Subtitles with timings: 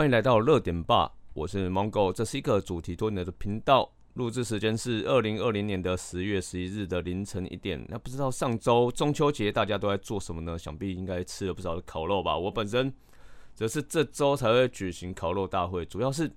[0.00, 3.92] 欢迎来到热点吧，我是 Mongo，这是一个主题多年的频道。
[4.14, 7.84] 录制时间是二零二零年的十月十一日的凌晨一点。
[7.86, 10.58] 那不知道上周中秋节大家都在做什么呢？
[10.58, 12.34] 想必应该吃了不少的烤肉吧。
[12.34, 12.90] 我本身
[13.54, 16.32] 则是这周才会举行烤肉大会，主要是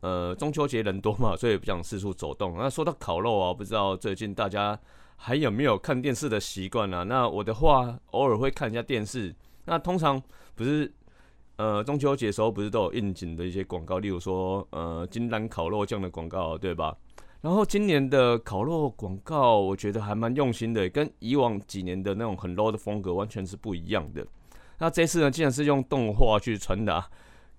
[0.00, 2.56] 呃中秋节人多嘛，所以不想四处走动。
[2.58, 4.76] 那说到烤肉啊，不知道最近大家
[5.14, 7.04] 还有没有看电视的习惯啊？
[7.04, 9.32] 那我的话，偶尔会看一下电视。
[9.66, 10.20] 那通常
[10.56, 10.92] 不是。
[11.56, 16.96] 呃，中秋节时候不是都有应景的一些广告，例如说呃金兰烤肉酱的广告，对吧？
[17.40, 24.26] 然后今年的烤肉广告，我觉得还蛮用心的，跟以往几年的那种很 low 的风格完全是不一样的。
[24.78, 27.06] 那这次呢，竟然是用动画去传达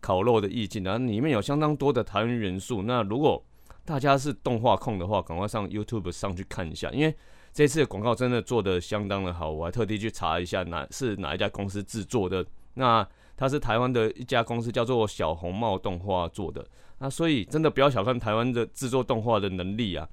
[0.01, 2.81] 烤肉的意境，然后里面有相当多的台湾元素。
[2.81, 3.41] 那如果
[3.85, 7.15] 大家是动画控的话，赶快上 YouTube 上去看一下，因为
[7.53, 12.45] 这次的广告真的做的相当的好，我还特地去查一下哪是哪一家公司制作的。
[12.73, 13.07] 那
[13.37, 16.65] 它是台湾的一家公司，叫做小红帽动画做的。
[16.99, 20.07] 那所以真的不要小看台湾的制作动画的能力啊！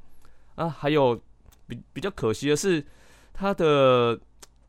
[0.56, 1.14] 啊，还有
[1.68, 2.84] 比比较可惜的是，
[3.32, 4.18] 它的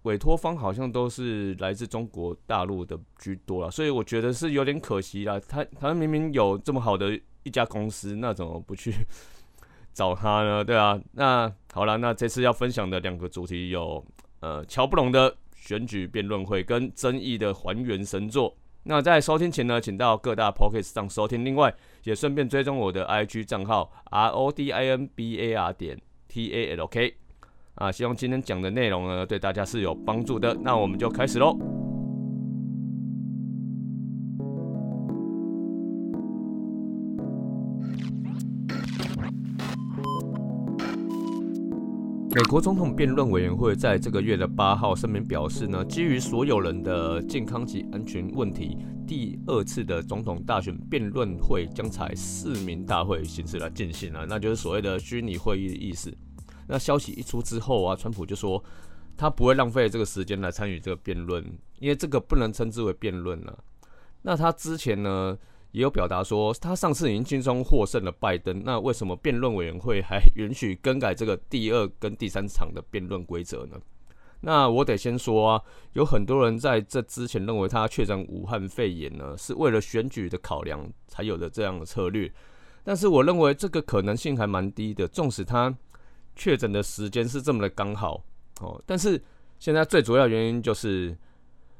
[0.03, 5.41] 委托方好像都是来自中国大陆的居多了，所以我觉得是有点可惜啦。
[5.49, 8.93] 他他明明有这么好的一家公司，那怎么不去
[9.91, 10.63] 找他呢？
[10.63, 14.05] 对啊，那好了，那这次要分享的两个主题有
[14.41, 15.35] 呃乔布隆的。
[15.65, 18.53] 选举辩论会跟争议的还原神作。
[18.83, 21.45] 那在收听前呢，请到各大 p o c k e t 上收听。
[21.45, 25.97] 另外，也顺便追踪我的 IG 账号 R O D I N B A R 点
[26.27, 27.15] T A L K。
[27.75, 30.53] 啊，希望今天讲的内容呢，对大家是有帮助的。
[30.61, 31.92] 那我们就开始喽。
[42.35, 56.11] 美国总统辩论委员会在这个月的八号声明表示呢，基于所有人的健康及安全问题，第二次的总统大选辩论会将采市民大会形式来进行了，那就是所谓的虚拟会议的意思。
[56.67, 58.63] 那消息一出之后啊，川普就说
[59.15, 61.45] 他不会浪费这个时间来参与这个辩论，
[61.77, 63.63] 因为这个不能称之为辩论了。
[64.23, 65.37] 那他之前呢？
[65.73, 73.77] 也有表达说，他上次已经轻松获胜了拜登，那为什么辩论委员会还允许更改这个第二跟第三场的辩论规则呢？
[74.41, 75.61] 那我得先说啊，
[75.93, 82.31] 有很多人在这之前认为他确诊武汉肺炎呢，是为了选举的考量才有的这样的策略，
[82.83, 85.75] 但是我认为这个可能性还蛮低的，纵使他
[86.35, 88.23] 确诊的时间是这么的刚好
[88.61, 89.19] 哦，但是
[89.57, 91.17] 现在最主要原因就是，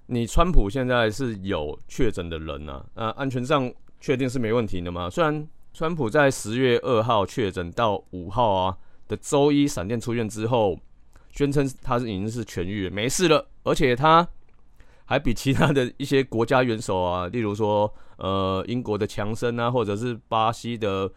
[0.08, 3.72] 你川普现在是有确诊的人啊，那安全上。
[4.04, 5.10] 确定是没问题的吗？
[5.10, 8.78] 虽然川普在十月二号确诊到五号啊
[9.08, 10.78] 的周一闪电出院之后，
[11.32, 14.28] 宣称他是已经是痊愈没事了，而且他
[15.06, 21.10] 还比其他的一些国家元首啊，例如说呃英国的强生啊，或者是巴西的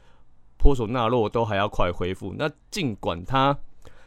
[0.56, 2.32] 波索纳洛都还要快恢复。
[2.38, 3.58] 那尽管他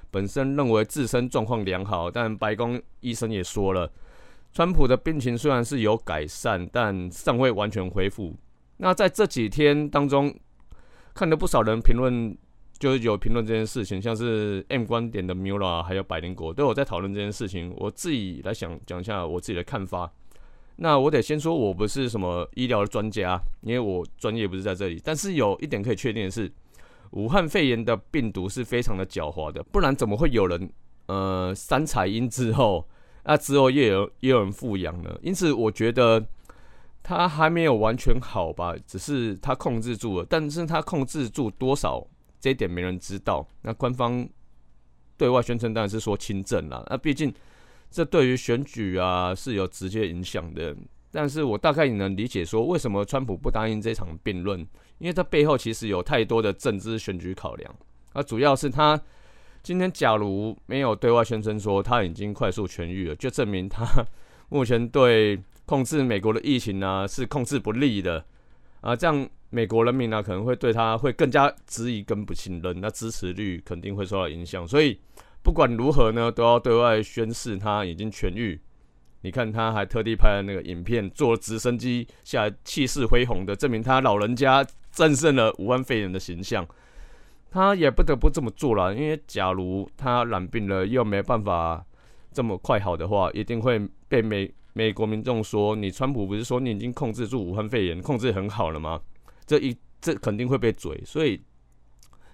[0.10, 3.92] 本身认为自身状况良好，但白宫医生也说了，
[4.54, 8.34] 川普的病情虽然是有改善，但尚未完全恢复。
[8.82, 10.34] 那在这几天当中，
[11.14, 12.34] 看了不少人评论，
[12.78, 17.74] 就是有评论这件事情，像是 M 观点的 Mula 还有百灵果都有在讨论这件事情。
[17.76, 20.10] 我自己来想讲一下我自己的看法。
[20.78, 25.02] 那我得先说，我不是什么医疗的专家，因为我专业不是在这里。
[25.04, 26.50] 但是有一点可以确定的是，
[27.12, 30.72] 武汉肺炎的病毒是非常的狡猾的，不然怎么会有人
[31.08, 32.88] 呃三彩阴之后，
[33.26, 35.20] 那之后也有也有人复阳呢？
[35.22, 36.26] 因此，我觉得。
[37.02, 42.06] 他还没有完全好吧，只是他控制住了，但是他控制住多少，
[42.40, 43.48] 这一点没人知道。
[43.62, 44.28] 那官方
[45.18, 47.34] 对外宣称当然是说轻症了，那毕竟
[47.90, 50.76] 这对于选举啊是有直接影响的。
[51.12, 54.60] 但是我大概也能理解说，为什么川普不答应这场辩论，
[55.00, 57.76] 因为他背后其实有太多的政治选举考量。
[58.14, 59.02] 那主要是他
[59.64, 63.86] 今天假如没有对外宣称说他已经快速痊愈了，就证明他
[64.50, 65.42] 目前对。
[65.70, 68.26] 控制美国的疫情呢是控制不利的
[68.82, 74.68] 啊，这样美国人民呢可能会对他会更加质疑跟不信任，那支持率肯定会受到影响。
[74.68, 75.00] 所以
[75.44, 78.60] 不管如何呢，都要对外宣誓他已经痊愈。
[79.22, 86.66] 你看他还特地拍了那个影片，坐直升机下来，气势恢宏的证明他老人家战胜了武汉肺炎的形象。
[87.52, 91.86] 他也不得不这么做了，因为假如他染病了又没办法
[92.34, 94.52] 这么快好的话，一定会被美。
[94.74, 99.02] 美国民众说：“你川普不是说你已经控制住武汉肺炎，控制很好了吗？
[99.46, 101.42] 这一这肯定会被嘴，所以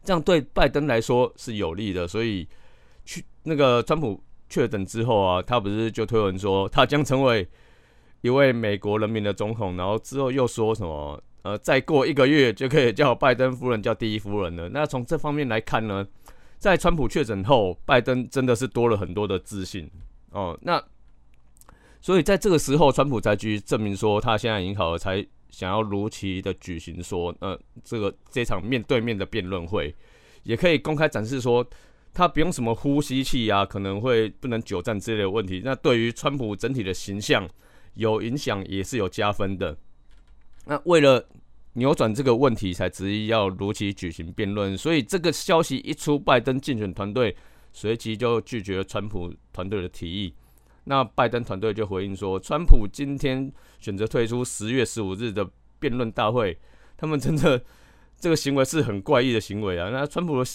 [0.03, 2.07] 这样对拜登来说是有利的。
[2.07, 2.47] 所以
[3.05, 7.47] 去那个川普确诊之后啊，他不是就推文说他将成为
[8.21, 11.21] 一位美国人民的总统，然后之后又说什么？
[11.43, 14.67] 呃，再过一个月就可以叫拜登夫人叫第一夫人了。
[14.69, 16.03] 那从这方面来看呢，
[16.57, 19.87] 在川普确诊后，拜登真的是多了很多的自信
[20.31, 20.57] 哦。
[20.63, 20.83] 那
[22.05, 29.91] 所以在这个时候，川普才去证明说他现在已经好了，才想要如期的举行说，呃，这个这场面对面的辩论会，
[30.43, 31.65] 也可以公开展示说
[32.13, 35.63] 他不用什么呼吸器啊，可能会不能久站之类的问题。
[35.65, 37.49] 那对于川普整体的形象
[37.95, 39.75] 有影响，也是有加分的。
[40.65, 41.27] 那为了
[41.73, 44.77] 扭转这个问题，才执意要如期举行辩论。
[44.77, 47.35] 所以这个消息一出，拜登竞选团队
[47.73, 50.35] 随即就拒绝川普团队的提议。
[50.85, 55.47] 那拜登团队就回应说，川普今天选择退出十月十五日的
[55.79, 56.57] 辩论大会，
[56.95, 57.63] 他们真的
[58.17, 59.89] 这个行为是很怪异的行为啊。
[59.89, 60.49] 那川普的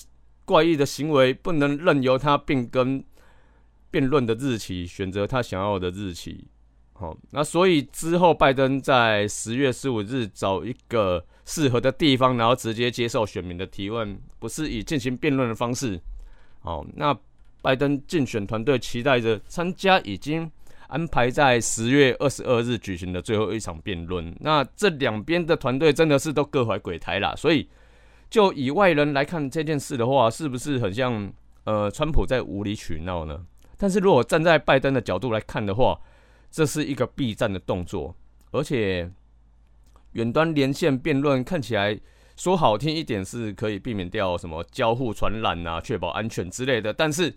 [0.45, 3.05] 怪异的行为不能任由他变更
[3.91, 6.47] 辩论的日期，选择他想要的日期。
[6.93, 16.01] 好，那所以之后拜登在十月十五日找一个适合的地方，然后直接接受选民的提问，不是以进行辩论的方式。
[16.61, 17.17] 好，那
[17.63, 20.51] 拜登竞选团队期待着参加已经
[20.89, 24.35] 安排在十月二十二日举行的最后一场辩论。
[24.41, 27.69] 那这两边的团队真的是都各怀鬼胎啦，所以
[28.29, 31.33] 就以外人来看这件事的话，是不是很像
[31.65, 33.45] 呃川普在无理取闹呢？
[33.77, 35.99] 但是如果站在拜登的角度来看的话，
[36.51, 38.15] 这是一个避战的动作，
[38.51, 39.11] 而且
[40.13, 41.99] 远端连线辩论看起来
[42.37, 46.93] 说好听一点是可以避免掉什么交互传染啊，确保安全之类的。
[46.93, 47.33] 但是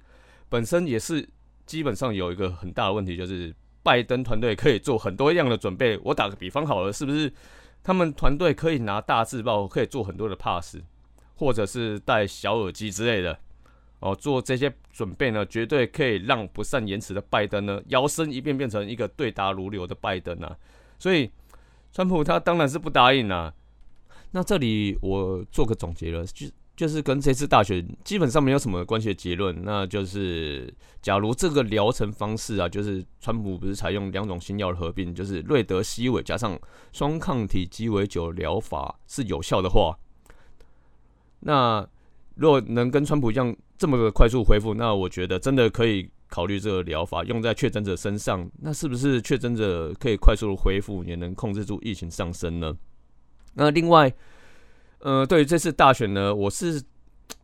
[0.49, 1.27] 本身也是
[1.65, 5.99] 基本上有一个很大的问题，就是拜登团队可以做很多样的准备。
[6.03, 7.31] 我打个比方好了，是不是
[7.83, 10.77] 他们团队可以拿大字报，可以做很多的 pass，
[11.35, 13.39] 或者是戴小耳机之类的？
[13.99, 20.57] 哦，做这些准备呢，绝对可以让不善言辞的拜登呢，摇身一变变成一个对答如流的拜登啊！
[20.99, 21.31] 所以，
[21.93, 23.53] 川普他当然是不答应啊。
[24.33, 26.45] 那这里我做个总结了，就
[26.75, 36.59] 就是跟这次大选基本上没有什么关系的结论，那就是假如这个疗程方式啊，就是川普不是采用两种新药的合并，就是瑞德西韦加上
[36.91, 39.97] 双抗体鸡尾酒疗法是有效的话，
[41.39, 41.87] 那
[42.35, 43.55] 如果能跟川普一样。
[43.75, 48.49] 这么个快速恢复，那我觉得真的可以考虑这个疗法用在确诊者身上。
[48.61, 52.73] 那是不是确诊者可以快速的恢复，也能控制住疫情上升呢？
[53.53, 54.13] 那另外，
[54.99, 56.81] 呃，对于这次大选呢，我是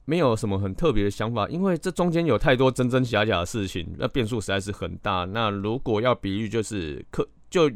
[0.05, 5.25] 没有什么很特别的想法，因为这中间有太多真真假假的事情，那变数实在是很大。
[5.25, 7.69] 那如果要比喻，就是科就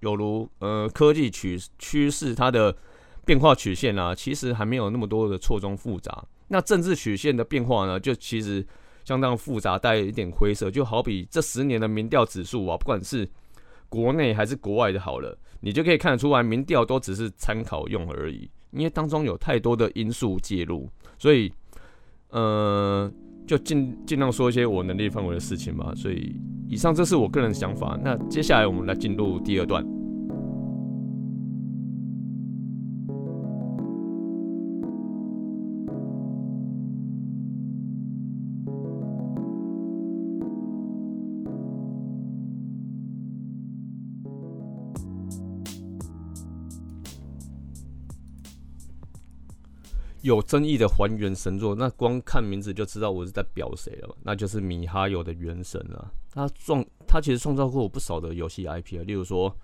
[0.00, 2.74] 有如呃科技趋趋势它的
[3.24, 6.24] 变化曲线啊，其实还没有那么多的错综复杂。
[6.48, 8.66] 那政治曲线的变化呢，就其实
[9.04, 10.70] 相当复杂，带一点灰色。
[10.70, 13.28] 就好比这十年的民调指数啊，不管是
[13.88, 20.88] 国内还是国外的，好了，你就可以看得出来，民调都只是参考用而已，因为当中有太多的因素介入。
[21.18, 21.52] 所以，
[22.30, 23.10] 呃，
[23.46, 25.92] 就尽尽量说一些我能力范围的事情吧。
[25.94, 26.34] 所以，
[26.68, 27.98] 以上这是我个人的想法。
[28.02, 29.84] 那接下来我们来进入第二段。
[50.22, 56.10] 有争议的还原神作，那光看名字就知道我是在表谁了，那就是米哈游的原神啊。
[56.32, 59.54] 他创他其实创造过不少的游戏 IP 啊，例如说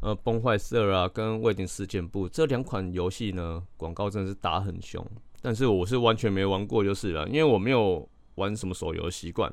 [0.00, 5.04] 呃崩坏二啊跟未定事件簿这两款游戏呢，广告真的是打很凶。
[5.42, 9.52] 但是我是完全没玩过就是了，因为我没有玩什么手游习惯。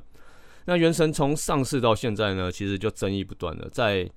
[0.64, 4.10] 那原神从上市到现在呢，其实就争议不断了，在。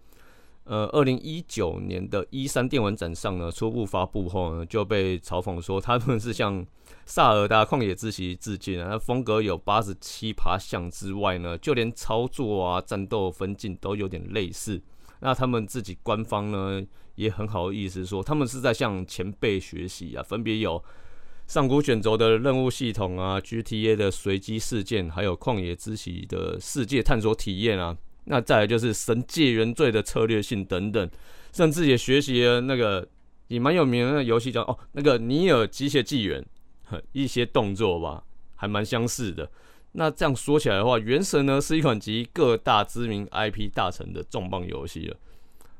[0.68, 6.66] 呃，二零一九年的一三电玩展上呢，初步发布后呢，就被嘲讽说他们是向
[7.06, 8.90] 萨尔达旷野之息致敬啊。
[8.90, 14.82] 那风格有八十七爬像之外呢，就连操作啊、战斗分镜都有点类似。
[15.22, 20.22] 那他们自己官方呢，也很好意思说，他们是在向前辈学习啊。
[20.22, 20.84] 分别有
[21.48, 27.96] 上古卷轴的任务系统啊，GTA 的随机事件，还有旷野之息的世界探索体验啊。
[28.30, 31.10] 那再来就是神界原罪的策略性等等，
[31.54, 33.08] 甚至也学习了那个
[33.48, 36.46] 也蛮有名的游戏叫哦那个尼尔机械纪元，
[37.14, 38.24] 一些动作吧，
[38.56, 39.50] 还蛮相似的。
[39.94, 45.18] 那这样说起来的话，原神呢是一款集各大知名 IP 大成的重磅游戏了。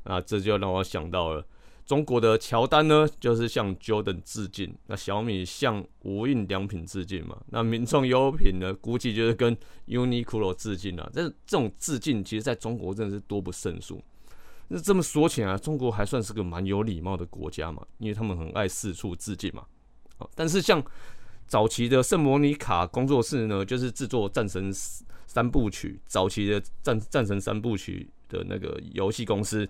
[0.04, 1.44] 那这就让我想到了。
[1.88, 7.40] 中国的乔丹呢，就是向 Jordan 致敬；那小米向无印良品致敬嘛。
[7.46, 11.10] 那名创优品呢，估计就是跟 Uniqlo 致敬了。
[11.14, 14.04] 这这种致敬，其实在中国真的是多不胜数。
[14.68, 19.64] 那这么说起来，中国还算是个蛮有礼貌的国家嘛，因为他们很爱四处致敬嘛。
[20.18, 20.84] 啊，但是像
[21.46, 24.70] 早期的圣莫尼卡工作室呢，就是制作《战神
[25.26, 29.66] 三部曲》早期的《战战神三部曲》的那个游戏公司，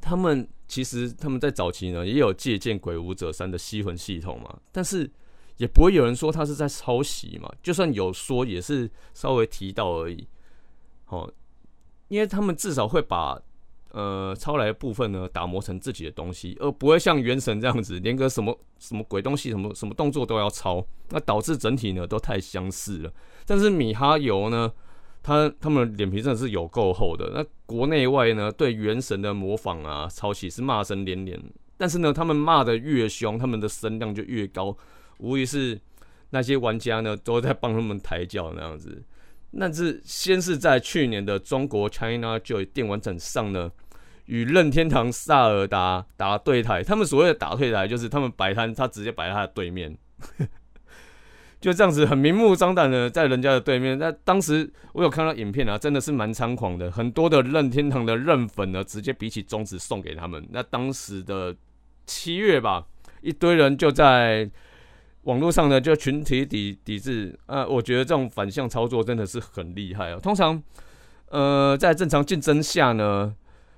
[0.00, 5.10] 他们其实他们在早期呢也有借鉴《鬼武者三》的吸魂系统嘛，但是
[5.56, 10.26] 也不会有人说他是在抄袭嘛，就算有说也是稍微提到而已。
[11.08, 11.30] 哦，
[12.08, 13.38] 因为他们至少会把。
[13.92, 23.12] 呃，抄来的部分呢，打磨成自己的东西，而不会像原神这样子，连个什么什么鬼东西、什么什么动作都要抄，那导致整体呢都太相似了。
[23.44, 24.72] 但是米哈游呢，
[25.22, 31.40] 他他们脸皮真的是有够厚的，那国内外呢对原神的模仿啊、抄袭是骂声连连。
[31.76, 34.76] 但是呢，他们骂的越凶，他们的声量就越高，
[35.18, 35.80] 无疑是
[36.28, 39.02] 那些玩家呢都在帮他们抬轿那样子。
[39.52, 43.70] 那是先是在去年的中国 China Joy 电玩展上呢，
[44.26, 46.84] 与任天堂萨尔达打对台。
[46.84, 49.96] 他们所谓的打对台，就是他们摆摊，他直接摆在他的对面，
[51.60, 53.98] 就这样子很明目张胆的在人家的对面。
[53.98, 60.44] 那当时我有看到影片啊，真的是蛮猖狂的，很多的任天堂的任粉呢，直接比起中指送给他们。
[60.50, 61.54] 那当时的
[62.06, 62.86] 七月吧，
[63.20, 64.50] 一堆人就在。
[65.24, 70.18] 网络上呢，就群体抵抵制啊，我觉得这种反向操作真的是很厉害哦。
[70.18, 70.60] 通常，
[71.28, 73.36] 呃，在正常竞争下呢，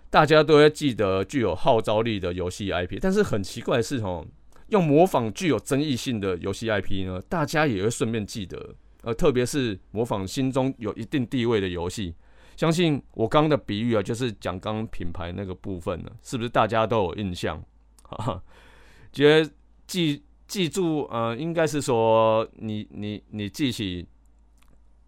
[0.09, 4.25] 大家都会记得具有号召力的游戏 IP，但是很奇怪的是哦，
[4.73, 12.15] 用模仿具有争议性的游戏 IP 呢，大家也会顺便记得，呃，特别是模仿心中有一定地位的游戏。
[12.57, 17.63] 相信我刚刚的比喻啊，就是讲刚品牌那个部分呢，是不是大家都有印象？
[18.03, 18.43] 哈哈，
[19.13, 19.51] 觉得
[19.87, 20.23] 记。
[20.49, 24.07] 记住，呃，应该是说你你你记起，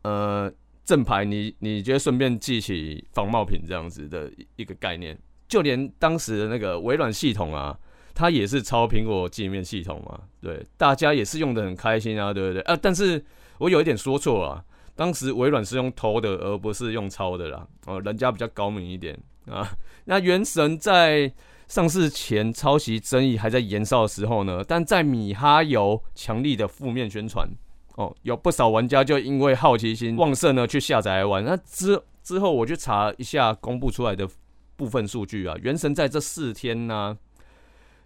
[0.00, 0.50] 呃，
[0.86, 5.18] 正牌，你你觉得顺便记起仿冒品这样子的一个概念。
[5.46, 7.78] 就连当时的那个微软系统啊，
[8.14, 12.62] 它也是抄苹果界面系统嘛，对，大家也是用的很开心啊，对不对？
[12.62, 13.22] 啊，但是
[13.58, 19.68] 我有一点说错啊，当时微软是用偷的，而不是用抄的啦，哦，人家比较高明一点啊。
[20.04, 21.32] 那原神在。
[21.66, 27.48] 上市前抄袭争议还在延烧的时候呢，但在米哈游强力的负面宣传
[27.96, 31.42] 哦，有不少玩家就因为好奇心旺盛呢去下载玩。
[31.42, 34.28] 那之之后我去查一下公布出来的
[34.76, 37.16] 部分数据啊，原神在这四天呢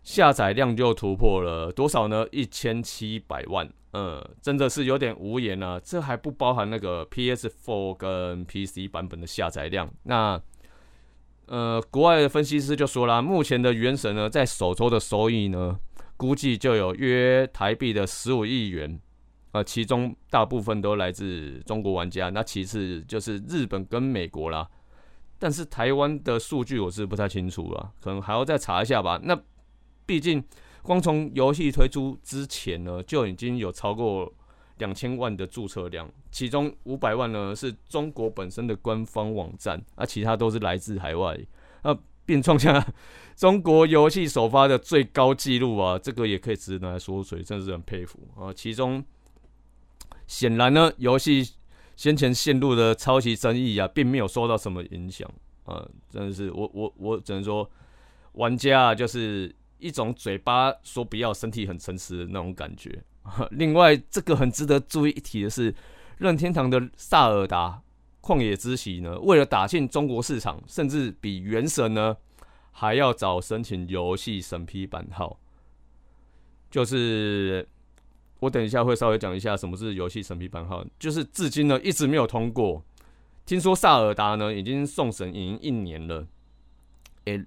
[0.08, 2.26] 下载量就突破了多少呢？
[2.32, 5.78] 一千七百万，嗯，真的是有点无言啊。
[5.84, 9.86] 这还不包含那个 PS4 跟 PC 版本的下载量。
[10.04, 10.40] 那
[11.44, 15.78] 呃，国外的分析师就说啦，目前的原神呢，在首周的收益呢，
[16.16, 18.98] 估计就有约台币的十五亿元，
[19.52, 24.66] 呃，其中大部分都来自中国玩家，那其次就是日本跟美国啦。
[25.38, 29.20] 但是台湾的数据我是不太清楚了，可能还要再查一下吧。
[29.22, 29.38] 那
[30.08, 30.42] 毕竟
[30.82, 34.32] 光从游戏推出之前呢，就已经有超过。
[34.78, 41.36] 两千万的注册量，其中五百万呢是中国本身的官方网站，啊其他都是来自海外，
[41.82, 41.92] 那
[42.24, 42.86] 并创下
[43.34, 45.98] 中国游戏首发的最高纪录啊！
[45.98, 48.52] 这个也可以值得来说嘴，真是很佩服啊！
[48.54, 49.04] 其中
[50.28, 51.54] 显然呢，游戏
[51.96, 55.28] 先前陷入的抄袭争议啊，并没有受到什么影响
[55.64, 55.84] 啊！
[56.08, 57.68] 真的是我我我只能说，
[58.34, 63.02] 玩家就是一种嘴巴说不要，身体很诚实的那种感觉。
[63.52, 65.74] 另外，这个很值得注意一提的是，
[66.16, 67.82] 任天堂的《萨尔达
[68.22, 72.16] 旷野之息》呢，为了打进中国市场，甚至比《原神》呢
[72.72, 75.38] 还要早申请游戏审批版号。
[76.70, 77.66] 就是
[78.40, 82.82] 我等一下会稍微讲一下什么是游戏审批版号，就是至今呢一直没有通过。
[83.44, 86.26] 听说《萨尔达》呢已经送审已经一年了，
[87.24, 87.38] 诶，《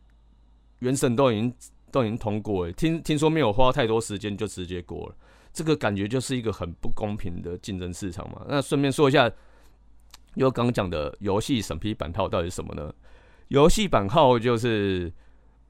[0.80, 1.54] 原神》都已经
[1.91, 5.15] 都已经通过，诶，听听说没有花太多时间就直接过了。
[5.53, 8.45] 这个感觉就是一个很不公平的竞争市场嘛。
[8.48, 9.29] 那顺便说一下，
[10.36, 12.93] 又刚刚讲的游戏审批版号到底是什么呢？
[13.50, 15.12] 游戏版号就是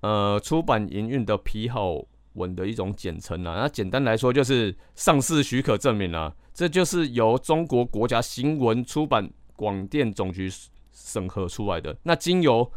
[0.02, 1.96] 呃出版营运的批号
[2.34, 3.56] 文的一种简称啊。
[3.56, 10.48] 那简单来说就是上市许可证明啊，这就是由中国国家新闻出版广电总局
[10.92, 11.98] 审核出来的。
[12.04, 12.72] 那经由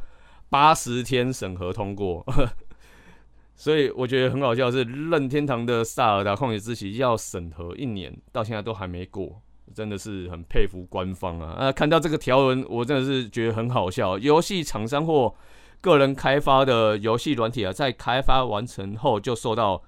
[0.49, 2.25] 八十天审核通过。
[3.57, 9.41] 所以我觉得很好笑，是任天堂的《萨尔达旷野之息》要审核一年，到现在都还没过，
[9.73, 11.53] 真的是很佩服官方啊！
[11.53, 14.19] 啊，看到这个条文，我真的是觉得很好笑。
[14.19, 15.33] 游戏厂商或
[15.81, 19.81] 个人开发的游戏软体啊，在开发完成后就受到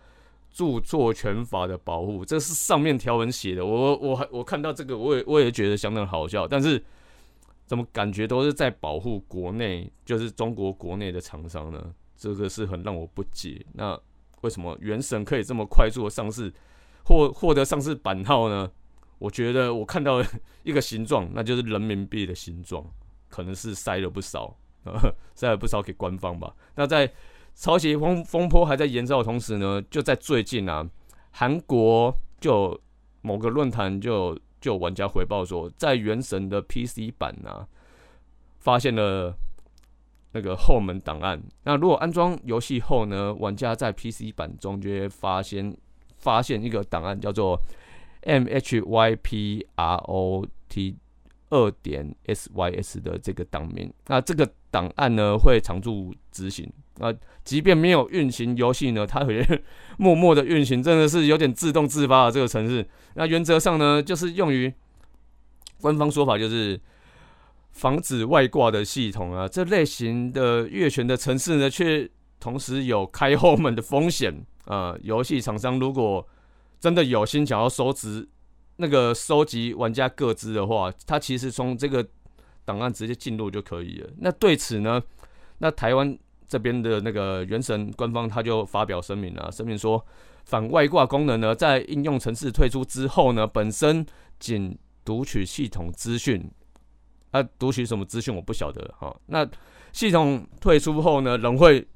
[0.51, 3.67] 著作权法的保护，这是上面条文写的。
[3.67, 6.47] 我我还我看到这个，我也我也觉得相当好笑。
[6.47, 6.83] 但是
[7.67, 11.93] 怎么感觉都是在保护国内，就是中国国内的厂商呢？
[12.17, 13.65] 这个是很让我不解。
[13.75, 13.99] 那
[14.43, 16.53] 为什么原神可以这么快速的上市，
[17.05, 18.71] 获获得上市版号呢？
[19.19, 20.23] 我觉得我看到
[20.63, 22.85] 一个形状，那就是人民币的形状，
[23.29, 24.55] 可能是塞了不少，
[25.35, 26.55] 塞了不少给官方吧。
[26.75, 27.11] 那在
[27.55, 30.87] 抄袭风风波还在延烧的同时呢，就在最近啊，
[31.31, 32.79] 韩国就
[33.23, 37.67] 某个论坛就就玩家回报说，在原神的 PC 版啊，
[38.59, 39.35] 发现了
[40.37, 41.43] 那个后门档案。
[41.65, 45.75] 那如果安装游戏后呢，玩家在 PC 版中就会发现
[46.19, 47.59] 发现一个档案叫做。
[48.29, 50.97] M H Y P R O T
[51.51, 57.15] 二点 S Y S 的这个档名，那这个档案呢会常驻执行啊，
[57.45, 59.47] 即便没有运行游戏呢，它会
[59.97, 62.85] 默默的运行，真的是有点自动自发的这个程式。
[63.15, 64.75] 那原则上呢，就是用于
[65.81, 66.81] 官方说法就是
[67.77, 74.97] 防止外挂的系统啊，这类型的越权的城市呢，却同时有开后门的风险啊。
[75.03, 76.27] 游戏厂商如果
[76.81, 78.27] 真的有心想要收集
[78.77, 82.07] 那个收集玩家各资的话，他其实从这个
[82.65, 84.09] 档案直接进入就可以了。
[84.21, 85.03] 那对此呢，
[85.59, 86.19] 那台湾
[86.49, 90.03] 这边的那个原神官方他就发表声明了，声明说
[90.47, 94.07] 反外挂功能呢，在应用程式退出之后呢，本身
[94.39, 96.51] 仅读取系统资讯，
[97.43, 99.15] 那，读取什么资讯我不晓得哈。
[99.27, 99.49] 那
[99.93, 101.87] 系统退出后呢，仍会。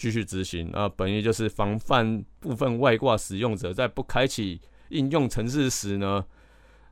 [0.00, 6.24] 继续执行啊，本意就是防范部分外挂使用者在不开启应用程式时呢，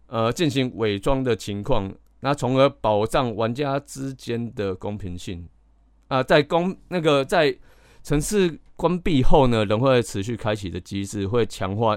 [0.08, 1.88] 呃，进行伪装的情况，
[2.18, 5.48] 那从而保障玩家之间的公平性
[6.08, 6.20] 啊。
[6.20, 7.56] 在公那个在
[8.02, 11.96] 程式关闭后呢，仍会持续开启的机制会强化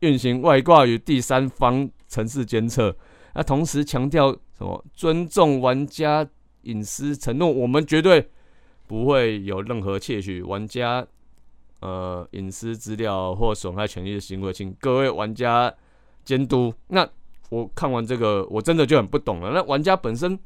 [0.00, 2.96] 运行外挂与第三方程式监测，
[3.36, 6.26] 那同时强调什么尊重玩家
[6.62, 8.28] 隐私承诺，我们绝对。
[8.86, 11.04] 不会有任何窃取玩家
[11.80, 15.72] 呃隐私资料或损害权利的行为，请各位玩家
[16.22, 16.72] 监督。
[16.88, 17.08] 那
[17.48, 19.52] 我看完这个，我真的就很不懂了。
[19.54, 20.38] 那玩家本身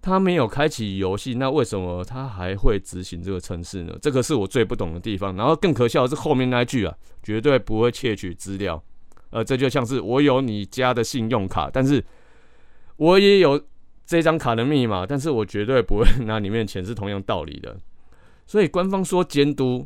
[0.00, 3.94] 他没有开启游戏，那为什么他还会执行这个程式呢？
[4.00, 5.36] 这个是我最不懂的地方。
[5.36, 8.82] 然后更可笑的是后面那一句啊，绝对不会窃取资料。
[9.28, 12.02] 呃，这就像是我有你家的信用卡，但是
[12.96, 13.62] 我也有。
[14.08, 17.76] 这张卡的密码，但是我绝对不会拿里面钱，是同样道理的。
[18.46, 19.84] 所以官方说监督，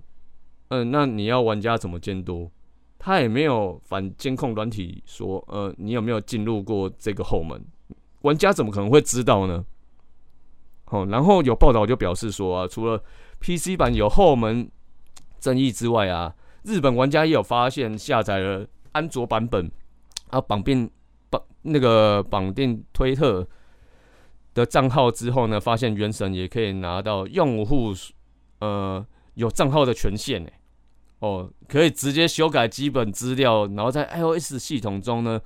[0.69, 2.51] 嗯，那你要玩家怎么监督？
[2.99, 7.59] 他也没有反监控软体说，呃，你有没有进入过这个后门？
[8.21, 9.65] 玩家怎么可能会知道呢？
[10.85, 13.03] 好，然后有报道就表示说啊，除了
[13.41, 14.71] PC 版有后门
[15.39, 19.73] 争议之外啊，日本玩家也有发现下载了安卓版本
[20.29, 20.91] 啊，绑定
[21.31, 23.47] 绑那个绑定推特。
[24.53, 27.95] 的账号之后呢，发现原神也可以拿到用户
[28.59, 30.45] 呃有账号的权限，
[31.21, 35.41] 哦，可以直接修改基本资料，然后在 iOS 系统中呢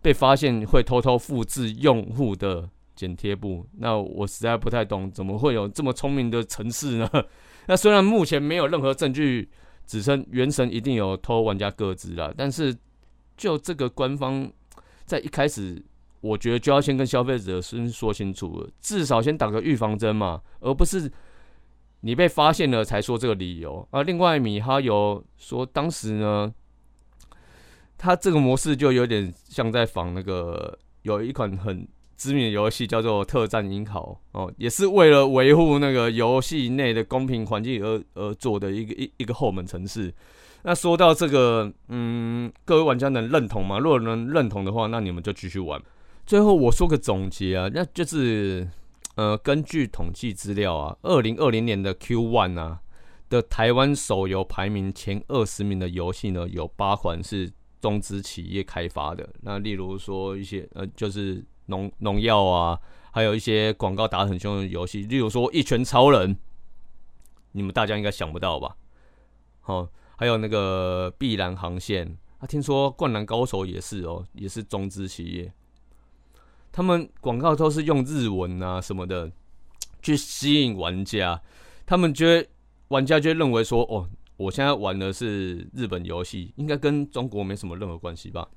[0.00, 3.66] 被发现会偷偷复制用户的剪贴簿。
[3.78, 7.10] 那我实在不太懂，怎么会有这么聪明的城市呢？
[7.66, 9.50] 那虽然目前没有任何证据
[9.84, 12.74] 指称原神一定有偷玩家个资啦，但是
[13.36, 14.48] 就这个官方
[15.08, 15.82] 在一开始。
[16.20, 21.08] 我觉得就要先跟消费者先说清楚了，至少先打个预防针嘛，而不是
[22.00, 23.86] 你被发现了才说这个理由。
[23.92, 26.52] 而另外，米哈游说当时呢，
[27.96, 40.12] 他这个模式就有点像在仿那个有一款很知名的游戏叫做《特战英豪》哦，也是为了维护那个游戏内的公平环境而而做的一个一一个后门城市。
[40.62, 43.78] 那说到这个，嗯，各位玩家能认同吗？
[43.78, 45.80] 如果能认同的话，那你们就继续玩。
[46.26, 48.68] 最后我说个总结啊，那就是，
[49.14, 52.80] 呃，根据统计资料啊，二零二零年的 Q One 啊
[53.30, 59.28] 的台湾手游排名前二十名的游戏呢，有八款是中资企业开发的。
[59.42, 62.78] 那例如说一些呃，就是农农药啊，
[63.12, 66.36] 还有一些广告打很凶的游戏，例如说一拳超人，
[67.52, 68.76] 你们大家应该想不到吧？
[69.60, 75.52] 好，还有那个碧蓝航线，啊，听说灌篮高手也是哦，也是中资企业。
[76.72, 79.30] 他们广告都是用日文啊什么的
[80.02, 81.40] 去吸引玩家，
[81.86, 82.48] 他们觉得
[82.88, 88.48] 玩家就认为说，哦，我现在玩的是日本游戏，应该跟中国没什么任何关系吧？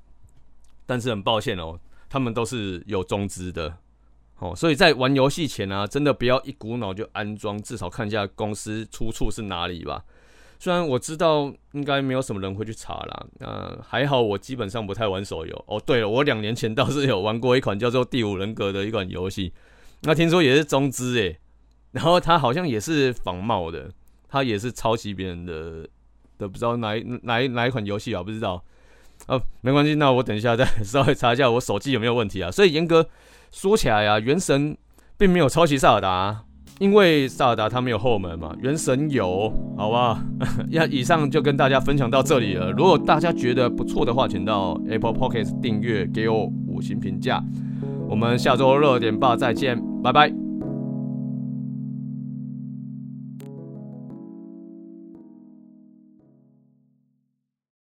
[0.84, 3.78] 但是很抱歉哦，他们都是有中资的，
[4.40, 10.04] 哦，所以在玩游戏前啊，真的不要一股脑就安装，至少看一下公司出处是哪里吧。
[10.62, 15.64] 虽然我知道应该没有什么人会去查啦，那还好我基本上不太玩手游。
[15.66, 19.52] 哦，对了，我两年前倒是有玩过一款叫做《第五人格》的一款游戏，
[20.02, 21.36] 那听说也是中资诶，
[21.90, 23.90] 然后它好像也是仿冒的，
[24.28, 25.84] 它也是抄袭别人的
[26.38, 26.94] 的，不知道哪
[27.24, 28.62] 哪哪一款游戏啊，不知道。
[29.26, 32.52] 哦，没关系，那我等一下再 稍微查一下我手机有没有问题啊。
[32.52, 33.08] 所以严格
[33.50, 34.78] 说起来啊，原神
[35.18, 36.44] 并没有抄袭塞尔达。
[36.78, 40.22] 因为萨尔达他没有后门嘛，原神有，好吧？
[40.70, 42.72] 要以上就跟大家分享到这里了。
[42.72, 47.42] 如果大家觉得不错的话，请到 Apple p o c k e t 订阅，给我五星评价。
[48.08, 50.41] 我们下周六点半再见，拜拜。